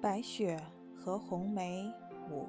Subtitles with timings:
[0.00, 0.60] 白雪
[0.94, 1.92] 和红梅
[2.30, 2.46] 五，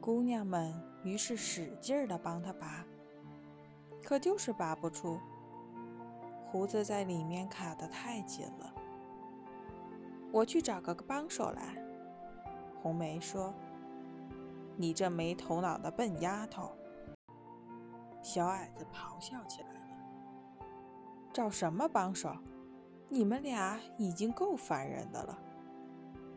[0.00, 2.84] 姑娘们于是使劲儿地帮他拔，
[4.02, 5.18] 可就是拔不出，
[6.44, 8.74] 胡子在里面卡得太紧了。
[10.32, 11.82] 我去找个帮手来。
[12.82, 13.54] 红梅说
[14.76, 16.72] ：“你这没头脑的笨丫头！”
[18.20, 20.66] 小矮子咆哮起来了
[21.32, 22.36] ：“找什么帮手？
[23.08, 25.38] 你们俩已经够烦人的了。”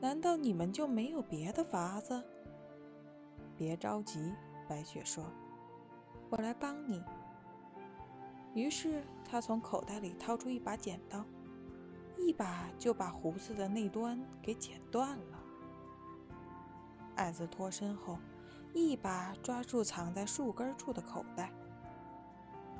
[0.00, 2.22] 难道你们就没有别的法子？
[3.56, 4.32] 别着急，
[4.68, 5.24] 白雪说
[6.30, 7.02] ：“我来帮你。”
[8.54, 11.24] 于是她从口袋里掏出一把剪刀，
[12.16, 15.38] 一把就把胡子的那端给剪断了。
[17.16, 18.18] 矮子脱身后，
[18.72, 21.50] 一把抓住藏在树根处的口袋，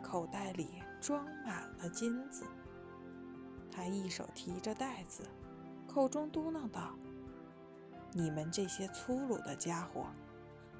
[0.00, 2.44] 口袋里装满了金子。
[3.80, 5.22] 他一手提着袋子。
[5.88, 6.94] 口中嘟囔道
[8.12, 10.04] ：“你们这些粗鲁的家伙，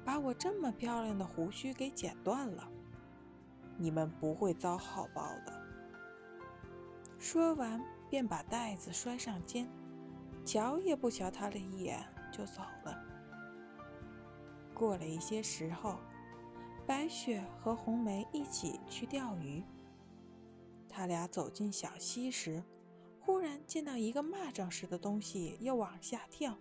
[0.05, 2.71] 把我这么漂亮的胡须给剪断了，
[3.75, 5.61] 你们不会遭好报的。”
[7.17, 9.67] 说完，便把袋子摔上肩，
[10.45, 13.03] 瞧也不瞧他了一眼，就走了。
[14.75, 15.97] 过了一些时候，
[16.85, 19.63] 白雪和红梅一起去钓鱼。
[20.87, 22.63] 他俩走进小溪时，
[23.23, 26.57] 忽然见到一个蚂蚱似的东西要往下跳，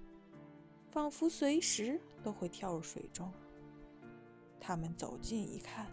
[0.90, 3.32] 仿佛随时都会跳入水中。
[4.60, 5.86] 他们走近一看，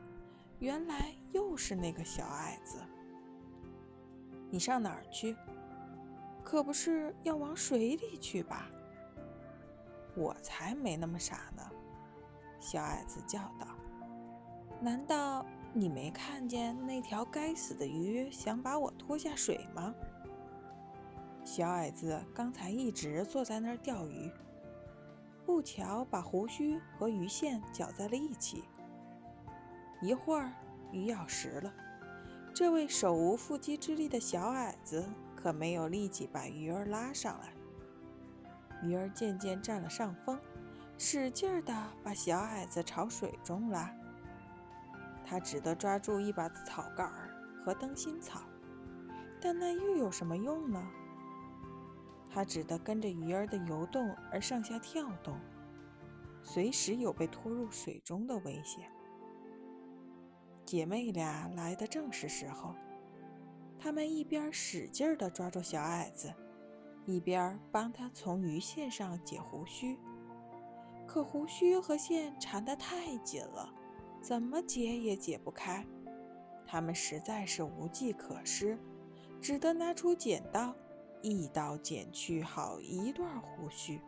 [0.60, 2.80] 原来又是那个小矮子。
[4.50, 5.36] 你上哪儿去？
[6.44, 8.70] 可不是要往水里去吧？
[10.16, 11.64] 我才没那么傻呢！
[12.60, 13.68] 小矮子叫道
[14.82, 19.94] ：“难道你没看见那条该死的鱼想把我拖下水吗？”
[21.48, 24.30] 小矮子刚才一直坐在那儿钓鱼，
[25.46, 28.66] 不巧把胡须和鱼线搅在了一起。
[30.02, 30.52] 一会儿
[30.92, 31.74] 鱼咬食了，
[32.54, 35.08] 这位手无缚鸡之力的小矮子
[35.38, 37.54] 可没有力气把鱼儿拉上来。
[38.84, 40.38] 鱼儿渐渐占了上风，
[40.98, 43.90] 使劲儿地把小矮子朝水中拉。
[45.26, 47.30] 他只得抓住一把草杆儿
[47.64, 48.42] 和灯芯草，
[49.40, 50.86] 但那又有什么用呢？
[52.38, 55.36] 他只得跟着鱼儿的游动而上下跳动，
[56.44, 58.92] 随时有被拖入水中的危险。
[60.64, 62.76] 姐妹俩来的正是时候，
[63.80, 66.32] 她们一边使劲地抓住小矮子，
[67.08, 69.98] 一边帮他从鱼线上解胡须。
[71.08, 73.68] 可胡须和线缠得太紧了，
[74.22, 75.84] 怎么解也解不开。
[76.68, 78.78] 他们实在是无计可施，
[79.42, 80.76] 只得拿出剪刀。
[81.28, 84.00] 一刀剪去好一段胡须，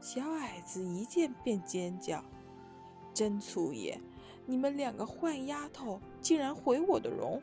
[0.00, 2.22] 小矮子一见便尖叫
[3.12, 4.00] ：“真粗野！
[4.46, 7.42] 你们两个坏丫头，竟然毁我的容！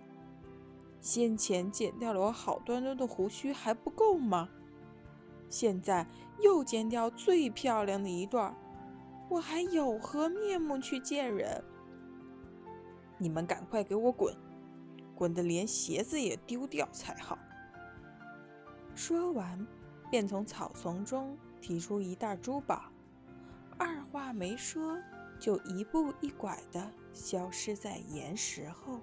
[1.02, 4.50] 先前剪掉了我好端端的胡须还不够吗？
[5.50, 6.08] 现在
[6.42, 8.56] 又剪掉最漂亮的一段，
[9.30, 11.64] 我还有何面目去见人？
[13.18, 14.36] 你们赶快给我滚，
[15.14, 17.38] 滚得连鞋子也丢掉才好！”
[19.06, 19.68] 说完，
[20.09, 22.84] 便从草丛中提出一袋珠宝，
[23.78, 24.97] 二话没说，
[25.38, 29.02] 就一步一拐的消失在岩石后。